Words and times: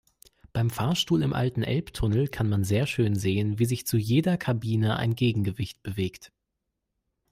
Beim 0.51 0.71
Fahrstuhl 0.71 1.21
im 1.21 1.31
alten 1.31 1.61
Elbtunnel 1.61 2.27
kann 2.27 2.49
man 2.49 2.63
sehr 2.63 2.87
schön 2.87 3.13
sehen, 3.13 3.59
wie 3.59 3.65
sich 3.65 3.85
zu 3.85 3.97
jeder 3.97 4.35
Kabine 4.35 4.95
ein 4.95 5.13
Gegengewicht 5.13 5.83
bewegt. 5.83 6.31